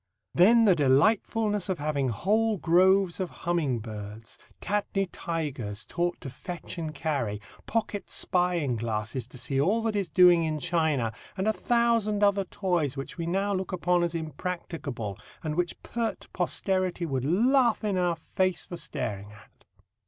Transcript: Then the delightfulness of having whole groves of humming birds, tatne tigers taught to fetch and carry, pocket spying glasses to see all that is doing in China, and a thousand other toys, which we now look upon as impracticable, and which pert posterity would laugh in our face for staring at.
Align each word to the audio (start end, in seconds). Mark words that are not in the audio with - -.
Then 0.33 0.65
the 0.65 0.73
delightfulness 0.73 1.69
of 1.69 1.77
having 1.77 2.09
whole 2.09 2.57
groves 2.57 3.19
of 3.19 3.29
humming 3.45 3.77
birds, 3.77 4.39
tatne 4.59 5.05
tigers 5.11 5.85
taught 5.85 6.19
to 6.21 6.29
fetch 6.31 6.79
and 6.79 6.91
carry, 6.91 7.39
pocket 7.67 8.09
spying 8.09 8.77
glasses 8.77 9.27
to 9.27 9.37
see 9.37 9.61
all 9.61 9.83
that 9.83 9.95
is 9.95 10.09
doing 10.09 10.43
in 10.43 10.57
China, 10.57 11.13
and 11.37 11.47
a 11.47 11.53
thousand 11.53 12.23
other 12.23 12.45
toys, 12.45 12.97
which 12.97 13.19
we 13.19 13.27
now 13.27 13.53
look 13.53 13.71
upon 13.71 14.01
as 14.01 14.15
impracticable, 14.15 15.19
and 15.43 15.53
which 15.53 15.83
pert 15.83 16.27
posterity 16.33 17.05
would 17.05 17.23
laugh 17.23 17.83
in 17.83 17.95
our 17.95 18.15
face 18.35 18.65
for 18.65 18.77
staring 18.77 19.31
at. 19.31 19.65